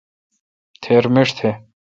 تھیر 0.81 1.03
مݭ 1.13 1.29
تھ۔ 1.37 1.47